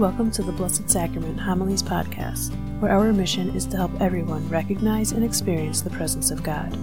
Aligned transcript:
Welcome 0.00 0.30
to 0.30 0.42
the 0.42 0.52
Blessed 0.52 0.88
Sacrament 0.88 1.38
Homilies 1.38 1.82
Podcast, 1.82 2.54
where 2.80 2.90
our 2.90 3.12
mission 3.12 3.54
is 3.54 3.66
to 3.66 3.76
help 3.76 3.90
everyone 4.00 4.48
recognize 4.48 5.12
and 5.12 5.22
experience 5.22 5.82
the 5.82 5.90
presence 5.90 6.30
of 6.30 6.42
God. 6.42 6.74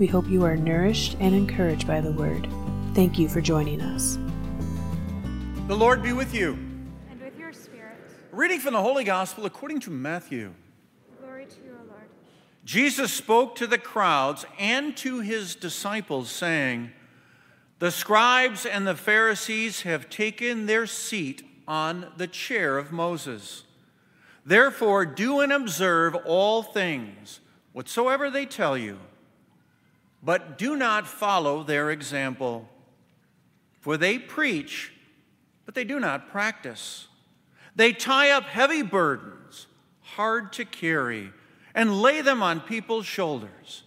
We 0.00 0.08
hope 0.08 0.26
you 0.26 0.44
are 0.44 0.56
nourished 0.56 1.16
and 1.20 1.36
encouraged 1.36 1.86
by 1.86 2.00
the 2.00 2.10
Word. 2.10 2.48
Thank 2.92 3.16
you 3.16 3.28
for 3.28 3.40
joining 3.40 3.80
us. 3.80 4.18
The 5.68 5.76
Lord 5.76 6.02
be 6.02 6.12
with 6.12 6.34
you. 6.34 6.54
And 7.12 7.20
with 7.20 7.38
your 7.38 7.52
spirit. 7.52 7.96
Reading 8.32 8.58
from 8.58 8.72
the 8.72 8.82
Holy 8.82 9.04
Gospel 9.04 9.46
according 9.46 9.78
to 9.82 9.90
Matthew. 9.90 10.52
Glory 11.20 11.46
to 11.46 11.56
you, 11.64 11.76
O 11.80 11.88
Lord. 11.88 12.08
Jesus 12.64 13.12
spoke 13.12 13.54
to 13.54 13.68
the 13.68 13.78
crowds 13.78 14.46
and 14.58 14.96
to 14.96 15.20
his 15.20 15.54
disciples, 15.54 16.28
saying, 16.28 16.90
The 17.78 17.92
scribes 17.92 18.66
and 18.66 18.84
the 18.84 18.96
Pharisees 18.96 19.82
have 19.82 20.10
taken 20.10 20.66
their 20.66 20.88
seat 20.88 21.44
on 21.66 22.12
the 22.16 22.26
chair 22.26 22.78
of 22.78 22.92
Moses. 22.92 23.64
Therefore, 24.44 25.06
do 25.06 25.40
and 25.40 25.52
observe 25.52 26.14
all 26.26 26.62
things, 26.62 27.40
whatsoever 27.72 28.30
they 28.30 28.46
tell 28.46 28.76
you, 28.76 28.98
but 30.22 30.58
do 30.58 30.76
not 30.76 31.06
follow 31.06 31.62
their 31.62 31.90
example. 31.90 32.68
For 33.80 33.96
they 33.96 34.18
preach, 34.18 34.92
but 35.64 35.74
they 35.74 35.84
do 35.84 36.00
not 36.00 36.30
practice. 36.30 37.08
They 37.76 37.92
tie 37.92 38.30
up 38.30 38.44
heavy 38.44 38.82
burdens, 38.82 39.66
hard 40.00 40.52
to 40.54 40.64
carry, 40.64 41.32
and 41.74 42.00
lay 42.00 42.20
them 42.20 42.42
on 42.42 42.60
people's 42.60 43.06
shoulders, 43.06 43.82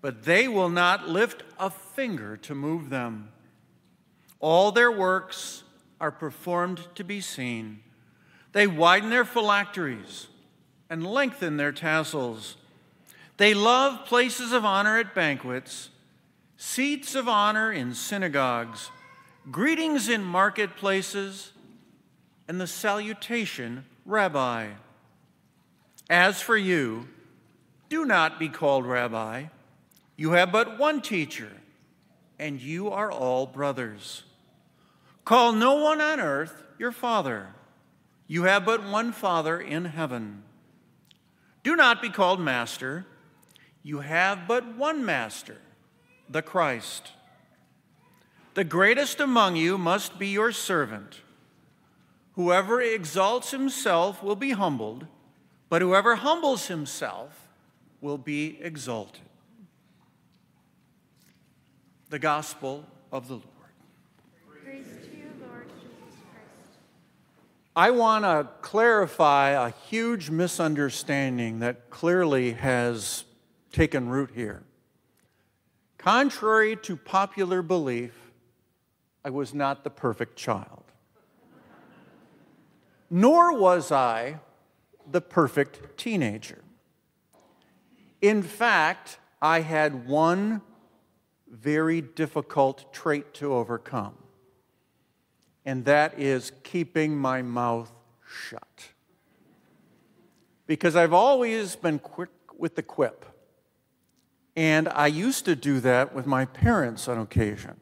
but 0.00 0.24
they 0.24 0.46
will 0.46 0.68
not 0.68 1.08
lift 1.08 1.42
a 1.58 1.70
finger 1.70 2.36
to 2.36 2.54
move 2.54 2.90
them. 2.90 3.30
All 4.40 4.70
their 4.70 4.92
works 4.92 5.64
are 6.00 6.10
performed 6.10 6.86
to 6.94 7.04
be 7.04 7.20
seen. 7.20 7.80
They 8.52 8.66
widen 8.66 9.10
their 9.10 9.24
phylacteries 9.24 10.28
and 10.88 11.06
lengthen 11.06 11.56
their 11.56 11.72
tassels. 11.72 12.56
They 13.36 13.54
love 13.54 14.06
places 14.06 14.52
of 14.52 14.64
honor 14.64 14.98
at 14.98 15.14
banquets, 15.14 15.90
seats 16.56 17.14
of 17.14 17.28
honor 17.28 17.72
in 17.72 17.94
synagogues, 17.94 18.90
greetings 19.50 20.08
in 20.08 20.24
marketplaces, 20.24 21.52
and 22.48 22.60
the 22.60 22.66
salutation, 22.66 23.84
Rabbi. 24.06 24.68
As 26.08 26.40
for 26.40 26.56
you, 26.56 27.08
do 27.88 28.04
not 28.04 28.38
be 28.38 28.48
called 28.48 28.86
Rabbi. 28.86 29.44
You 30.16 30.32
have 30.32 30.50
but 30.50 30.78
one 30.78 31.00
teacher, 31.00 31.50
and 32.38 32.60
you 32.60 32.90
are 32.90 33.12
all 33.12 33.46
brothers. 33.46 34.24
Call 35.28 35.52
no 35.52 35.74
one 35.74 36.00
on 36.00 36.20
earth 36.20 36.62
your 36.78 36.90
father. 36.90 37.48
You 38.26 38.44
have 38.44 38.64
but 38.64 38.82
one 38.82 39.12
Father 39.12 39.60
in 39.60 39.84
heaven. 39.84 40.42
Do 41.62 41.76
not 41.76 42.00
be 42.00 42.08
called 42.08 42.40
master. 42.40 43.04
You 43.82 43.98
have 44.00 44.48
but 44.48 44.74
one 44.74 45.04
master, 45.04 45.58
the 46.30 46.40
Christ. 46.40 47.12
The 48.54 48.64
greatest 48.64 49.20
among 49.20 49.56
you 49.56 49.76
must 49.76 50.18
be 50.18 50.28
your 50.28 50.50
servant. 50.50 51.20
Whoever 52.32 52.80
exalts 52.80 53.50
himself 53.50 54.22
will 54.22 54.34
be 54.34 54.52
humbled, 54.52 55.06
but 55.68 55.82
whoever 55.82 56.16
humbles 56.16 56.68
himself 56.68 57.50
will 58.00 58.16
be 58.16 58.58
exalted. 58.62 59.20
The 62.08 62.18
Gospel 62.18 62.86
of 63.12 63.28
the 63.28 63.34
Lord. 63.34 63.44
Praise 64.64 64.86
to 64.86 65.16
you, 65.16 65.30
Lord 65.40 65.66
Jesus 65.80 66.20
Christ. 66.30 66.78
I 67.78 67.92
want 67.92 68.24
to 68.24 68.48
clarify 68.60 69.50
a 69.50 69.70
huge 69.88 70.30
misunderstanding 70.30 71.60
that 71.60 71.90
clearly 71.90 72.54
has 72.54 73.22
taken 73.70 74.08
root 74.08 74.32
here. 74.34 74.64
Contrary 75.96 76.74
to 76.74 76.96
popular 76.96 77.62
belief, 77.62 78.32
I 79.24 79.30
was 79.30 79.54
not 79.54 79.84
the 79.84 79.90
perfect 79.90 80.34
child. 80.34 80.82
Nor 83.10 83.56
was 83.56 83.92
I 83.92 84.40
the 85.08 85.20
perfect 85.20 85.96
teenager. 85.96 86.64
In 88.20 88.42
fact, 88.42 89.20
I 89.40 89.60
had 89.60 90.08
one 90.08 90.62
very 91.48 92.00
difficult 92.00 92.92
trait 92.92 93.34
to 93.34 93.52
overcome 93.52 94.16
and 95.68 95.84
that 95.84 96.18
is 96.18 96.50
keeping 96.62 97.14
my 97.14 97.42
mouth 97.42 97.92
shut. 98.26 98.88
Because 100.66 100.96
I've 100.96 101.12
always 101.12 101.76
been 101.76 101.98
quick 101.98 102.30
with 102.56 102.74
the 102.74 102.82
quip. 102.82 103.26
And 104.56 104.88
I 104.88 105.08
used 105.08 105.44
to 105.44 105.54
do 105.54 105.78
that 105.80 106.14
with 106.14 106.24
my 106.24 106.46
parents 106.46 107.06
on 107.06 107.18
occasion. 107.18 107.76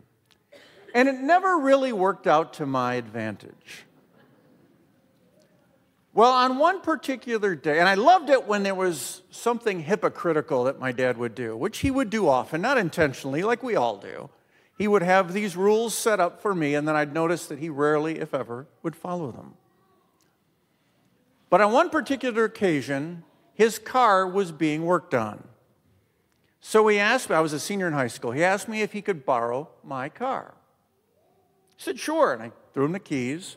And 0.96 1.08
it 1.08 1.14
never 1.14 1.58
really 1.58 1.92
worked 1.92 2.26
out 2.26 2.54
to 2.54 2.66
my 2.66 2.94
advantage. 2.94 3.84
Well, 6.12 6.32
on 6.32 6.58
one 6.58 6.80
particular 6.80 7.54
day, 7.54 7.78
and 7.78 7.88
I 7.88 7.94
loved 7.94 8.30
it 8.30 8.48
when 8.48 8.64
there 8.64 8.74
was 8.74 9.22
something 9.30 9.78
hypocritical 9.78 10.64
that 10.64 10.80
my 10.80 10.90
dad 10.90 11.18
would 11.18 11.36
do, 11.36 11.56
which 11.56 11.78
he 11.78 11.92
would 11.92 12.10
do 12.10 12.26
often, 12.26 12.60
not 12.60 12.78
intentionally, 12.78 13.44
like 13.44 13.62
we 13.62 13.76
all 13.76 13.96
do. 13.96 14.28
He 14.76 14.86
would 14.86 15.02
have 15.02 15.32
these 15.32 15.56
rules 15.56 15.94
set 15.94 16.20
up 16.20 16.42
for 16.42 16.54
me, 16.54 16.74
and 16.74 16.86
then 16.86 16.96
I'd 16.96 17.14
notice 17.14 17.46
that 17.46 17.58
he 17.58 17.70
rarely, 17.70 18.18
if 18.18 18.34
ever, 18.34 18.66
would 18.82 18.94
follow 18.94 19.32
them. 19.32 19.54
But 21.48 21.60
on 21.60 21.72
one 21.72 21.88
particular 21.88 22.44
occasion, 22.44 23.24
his 23.54 23.78
car 23.78 24.26
was 24.26 24.52
being 24.52 24.84
worked 24.84 25.14
on. 25.14 25.48
So 26.60 26.86
he 26.88 26.98
asked 26.98 27.30
me, 27.30 27.36
I 27.36 27.40
was 27.40 27.52
a 27.52 27.60
senior 27.60 27.86
in 27.86 27.94
high 27.94 28.08
school, 28.08 28.32
he 28.32 28.44
asked 28.44 28.68
me 28.68 28.82
if 28.82 28.92
he 28.92 29.00
could 29.00 29.24
borrow 29.24 29.68
my 29.82 30.08
car. 30.08 30.54
I 30.56 31.74
said, 31.78 31.98
sure, 31.98 32.32
and 32.32 32.42
I 32.42 32.52
threw 32.74 32.84
him 32.84 32.92
the 32.92 32.98
keys. 32.98 33.56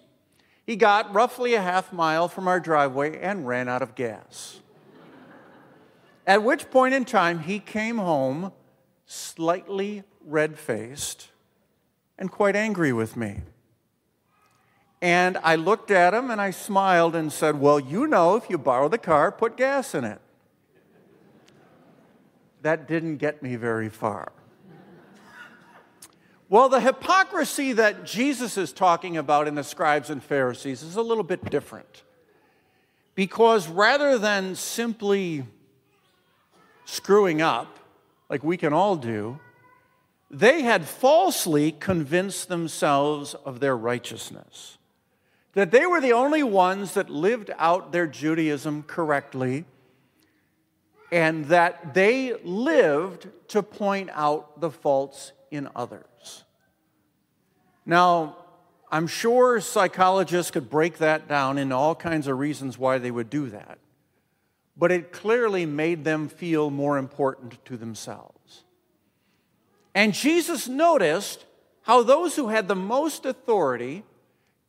He 0.66 0.76
got 0.76 1.14
roughly 1.14 1.56
a 1.56 1.62
half 1.62 1.92
mile 1.92 2.28
from 2.28 2.48
our 2.48 2.60
driveway 2.60 3.20
and 3.20 3.48
ran 3.48 3.68
out 3.68 3.82
of 3.82 3.96
gas. 3.96 4.60
At 6.28 6.44
which 6.44 6.70
point 6.70 6.94
in 6.94 7.06
time, 7.06 7.40
he 7.40 7.60
came 7.60 7.98
home 7.98 8.54
slightly 9.12 10.04
red 10.24 10.60
faced 10.60 11.30
and 12.20 12.32
quite 12.32 12.56
angry 12.56 12.94
with 12.94 13.18
me. 13.18 13.42
And 15.02 15.38
I 15.38 15.56
looked 15.56 15.90
at 15.90 16.14
him 16.14 16.30
and 16.30 16.40
I 16.40 16.52
smiled 16.52 17.16
and 17.16 17.32
said, 17.34 17.60
Well, 17.60 17.80
you 17.80 18.06
know, 18.06 18.36
if 18.36 18.50
you 18.50 18.60
borrow 18.60 18.88
the 18.88 19.00
car, 19.00 19.32
put 19.32 19.58
gas 19.58 19.96
in 19.96 20.04
it. 20.04 20.22
That 22.62 22.88
didn't 22.88 23.18
get 23.18 23.42
me 23.42 23.56
very 23.56 23.90
far. 23.90 24.32
Well, 26.48 26.70
the 26.70 26.80
hypocrisy 26.80 27.74
that 27.74 28.06
Jesus 28.06 28.58
is 28.58 28.72
talking 28.72 29.18
about 29.18 29.48
in 29.48 29.56
the 29.56 29.64
scribes 29.64 30.10
and 30.10 30.22
Pharisees 30.22 30.84
is 30.84 30.98
a 30.98 31.02
little 31.02 31.24
bit 31.24 31.50
different. 31.50 32.04
Because 33.16 33.68
rather 33.68 34.20
than 34.20 34.56
simply 34.56 35.46
screwing 36.86 37.42
up, 37.42 37.79
like 38.30 38.44
we 38.44 38.58
can 38.58 38.74
all 38.74 38.96
do, 38.96 39.40
they 40.32 40.62
had 40.62 40.86
falsely 40.86 41.72
convinced 41.72 42.48
themselves 42.48 43.34
of 43.34 43.60
their 43.60 43.76
righteousness. 43.76 44.78
That 45.54 45.72
they 45.72 45.88
were 45.88 46.00
the 46.00 46.14
only 46.14 46.44
ones 46.44 46.94
that 46.94 47.10
lived 47.10 47.50
out 47.58 47.92
their 47.92 48.06
Judaism 48.06 48.84
correctly, 48.84 49.66
and 51.12 51.46
that 51.46 51.96
they 51.96 52.36
lived 52.44 53.28
to 53.50 53.64
point 53.64 54.12
out 54.14 54.62
the 54.62 54.70
faults 54.70 55.32
in 55.50 55.68
others. 55.76 56.44
Now, 57.84 58.38
I'm 58.92 59.08
sure 59.08 59.60
psychologists 59.60 60.52
could 60.52 60.70
break 60.70 61.00
that 61.00 61.28
down 61.28 61.58
into 61.58 61.76
all 61.76 61.96
kinds 61.96 62.28
of 62.28 62.38
reasons 62.38 62.78
why 62.78 63.00
they 63.00 63.10
would 63.10 63.32
do 63.32 63.50
that, 63.50 63.80
but 64.80 64.94
it 64.94 65.12
clearly 65.12 65.66
made 65.66 66.06
them 66.06 66.30
feel 66.30 66.70
more 66.70 66.98
important 66.98 67.64
to 67.66 67.76
themselves. 67.76 68.64
And 69.94 70.14
Jesus 70.14 70.70
noticed 70.70 71.46
how 71.82 72.02
those 72.02 72.38
who 72.38 72.48
had 72.48 72.70
the 72.70 72.76
most 72.76 73.26
authority 73.26 74.04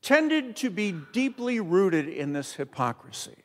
tended 0.02 0.56
to 0.56 0.68
be 0.68 0.92
deeply 1.12 1.60
rooted 1.60 2.08
in 2.08 2.32
this 2.32 2.54
hypocrisy. 2.54 3.36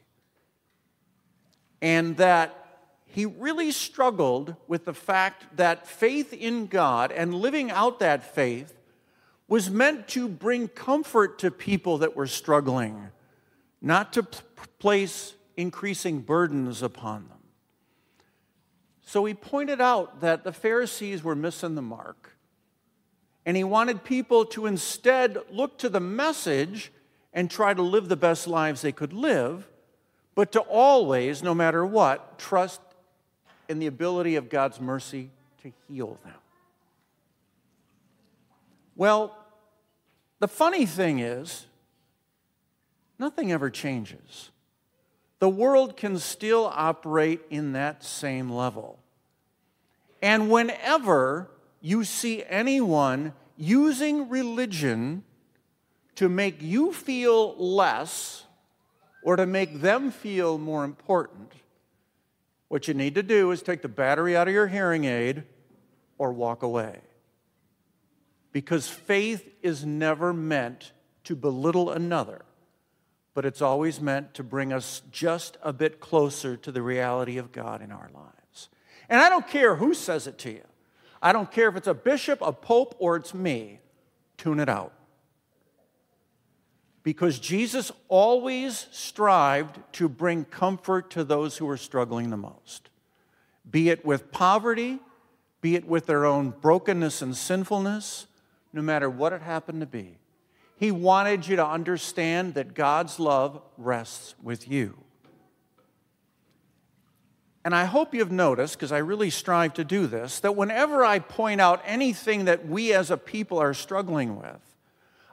And 1.81 2.17
that 2.17 2.65
he 3.05 3.27
really 3.27 3.71
struggled 3.71 4.55
with 4.67 4.85
the 4.85 4.93
fact 4.93 5.57
that 5.57 5.85
faith 5.85 6.33
in 6.33 6.65
God 6.65 7.11
and 7.11 7.35
living 7.35 7.69
out 7.69 7.99
that 7.99 8.33
faith 8.33 8.73
was 9.47 9.69
meant 9.69 10.07
to 10.07 10.27
bring 10.27 10.67
comfort 10.67 11.37
to 11.39 11.51
people 11.51 11.99
that 11.99 12.15
were 12.15 12.25
struggling, 12.25 13.09
not 13.81 14.11
to 14.13 14.23
place 14.79 15.35
increasing 15.57 16.21
burdens 16.21 16.81
upon 16.81 17.27
them. 17.27 17.37
So 19.01 19.25
he 19.25 19.33
pointed 19.33 19.79
out 19.79 20.21
that 20.21 20.43
the 20.43 20.51
Pharisees 20.51 21.23
were 21.23 21.35
missing 21.35 21.75
the 21.75 21.81
mark. 21.81 22.37
And 23.45 23.55
he 23.55 23.63
wanted 23.63 24.03
people 24.03 24.45
to 24.47 24.65
instead 24.65 25.37
look 25.51 25.77
to 25.79 25.89
the 25.89 25.99
message 25.99 26.91
and 27.31 27.51
try 27.51 27.73
to 27.73 27.81
live 27.81 28.09
the 28.09 28.15
best 28.15 28.47
lives 28.47 28.81
they 28.81 28.91
could 28.91 29.13
live, 29.13 29.67
but 30.33 30.51
to 30.53 30.61
always, 30.61 31.43
no 31.43 31.53
matter 31.53 31.85
what, 31.85 32.39
trust 32.39 32.81
in 33.69 33.77
the 33.79 33.87
ability 33.87 34.35
of 34.35 34.49
God's 34.49 34.81
mercy 34.81 35.29
to 35.61 35.71
heal 35.87 36.17
them. 36.23 36.33
Well, 38.95 39.37
the 40.39 40.47
funny 40.47 40.85
thing 40.85 41.19
is, 41.19 41.65
nothing 43.19 43.51
ever 43.51 43.69
changes. 43.69 44.49
The 45.39 45.49
world 45.49 45.97
can 45.97 46.17
still 46.17 46.65
operate 46.65 47.41
in 47.49 47.73
that 47.73 48.03
same 48.03 48.49
level. 48.49 48.99
And 50.21 50.49
whenever 50.49 51.51
you 51.81 52.03
see 52.03 52.43
anyone 52.47 53.33
using 53.57 54.29
religion 54.29 55.23
to 56.15 56.29
make 56.29 56.61
you 56.61 56.93
feel 56.93 57.55
less 57.57 58.43
or 59.23 59.35
to 59.35 59.45
make 59.45 59.81
them 59.81 60.11
feel 60.11 60.57
more 60.57 60.83
important, 60.83 61.51
what 62.67 62.87
you 62.87 62.93
need 62.93 63.15
to 63.15 63.23
do 63.23 63.51
is 63.51 63.61
take 63.61 63.81
the 63.81 63.87
battery 63.87 64.35
out 64.35 64.47
of 64.47 64.53
your 64.53 64.67
hearing 64.67 65.05
aid 65.05 65.43
or 66.17 66.31
walk 66.31 66.63
away. 66.63 67.01
Because 68.51 68.87
faith 68.87 69.53
is 69.61 69.85
never 69.85 70.33
meant 70.33 70.91
to 71.25 71.35
belittle 71.35 71.91
another, 71.91 72.45
but 73.35 73.45
it's 73.45 73.61
always 73.61 73.99
meant 74.01 74.33
to 74.33 74.43
bring 74.43 74.73
us 74.73 75.03
just 75.11 75.57
a 75.61 75.73
bit 75.73 75.99
closer 75.99 76.55
to 76.55 76.71
the 76.71 76.81
reality 76.81 77.37
of 77.37 77.51
God 77.51 77.81
in 77.81 77.91
our 77.91 78.09
lives. 78.13 78.69
And 79.09 79.21
I 79.21 79.29
don't 79.29 79.47
care 79.47 79.75
who 79.75 79.93
says 79.93 80.25
it 80.25 80.39
to 80.39 80.51
you. 80.51 80.63
I 81.21 81.33
don't 81.33 81.51
care 81.51 81.67
if 81.67 81.75
it's 81.75 81.87
a 81.87 81.93
bishop, 81.93 82.39
a 82.41 82.53
pope, 82.53 82.95
or 82.97 83.17
it's 83.17 83.33
me. 83.33 83.79
Tune 84.37 84.59
it 84.59 84.69
out. 84.69 84.93
Because 87.03 87.37
Jesus 87.37 87.91
always 88.07 88.87
strived 88.91 89.79
to 89.93 90.07
bring 90.07 90.45
comfort 90.45 91.11
to 91.11 91.23
those 91.25 91.57
who 91.57 91.65
were 91.65 91.77
struggling 91.77 92.29
the 92.29 92.37
most, 92.37 92.89
be 93.69 93.89
it 93.89 94.05
with 94.05 94.31
poverty, 94.31 94.99
be 95.59 95.75
it 95.75 95.85
with 95.85 96.05
their 96.05 96.25
own 96.25 96.51
brokenness 96.61 97.21
and 97.21 97.35
sinfulness, 97.35 98.27
no 98.71 98.81
matter 98.81 99.09
what 99.09 99.33
it 99.33 99.41
happened 99.41 99.81
to 99.81 99.87
be. 99.87 100.19
He 100.77 100.91
wanted 100.91 101.47
you 101.47 101.55
to 101.55 101.65
understand 101.65 102.55
that 102.55 102.73
God's 102.73 103.19
love 103.19 103.61
rests 103.77 104.35
with 104.43 104.69
you. 104.69 104.97
And 107.63 107.73
I 107.73 107.85
hope 107.85 108.13
you've 108.13 108.31
noticed, 108.31 108.75
because 108.75 108.91
I 108.91 108.99
really 108.99 109.31
strive 109.31 109.73
to 109.75 109.83
do 109.83 110.05
this, 110.05 110.39
that 110.41 110.55
whenever 110.55 111.03
I 111.03 111.17
point 111.19 111.59
out 111.59 111.81
anything 111.85 112.45
that 112.45 112.67
we 112.67 112.93
as 112.93 113.09
a 113.09 113.17
people 113.17 113.57
are 113.57 113.73
struggling 113.73 114.37
with, 114.37 114.61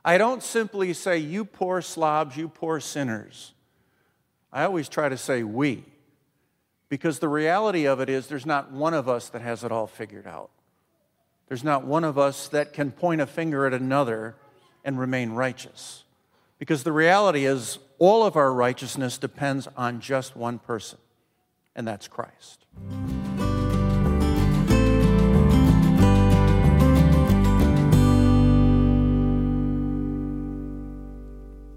I 0.04 0.16
don't 0.16 0.42
simply 0.42 0.94
say, 0.94 1.18
you 1.18 1.44
poor 1.44 1.82
slobs, 1.82 2.36
you 2.36 2.48
poor 2.48 2.80
sinners. 2.80 3.52
I 4.52 4.64
always 4.64 4.88
try 4.88 5.08
to 5.08 5.18
say 5.18 5.42
we, 5.42 5.84
because 6.88 7.18
the 7.18 7.28
reality 7.28 7.86
of 7.86 8.00
it 8.00 8.08
is 8.08 8.28
there's 8.28 8.46
not 8.46 8.72
one 8.72 8.94
of 8.94 9.08
us 9.08 9.28
that 9.30 9.42
has 9.42 9.62
it 9.62 9.72
all 9.72 9.86
figured 9.86 10.26
out. 10.26 10.50
There's 11.48 11.64
not 11.64 11.84
one 11.84 12.04
of 12.04 12.16
us 12.16 12.48
that 12.48 12.72
can 12.72 12.92
point 12.92 13.20
a 13.20 13.26
finger 13.26 13.66
at 13.66 13.74
another 13.74 14.36
and 14.84 14.99
remain 14.99 15.32
righteous. 15.32 16.05
Because 16.58 16.84
the 16.84 16.93
reality 16.93 17.44
is, 17.44 17.79
all 17.99 18.25
of 18.25 18.37
our 18.37 18.52
righteousness 18.52 19.19
depends 19.19 19.69
on 19.76 20.00
just 20.00 20.37
one 20.37 20.58
person 20.58 20.99
and 21.75 21.87
that's 21.87 22.08
Christ. 22.08 22.64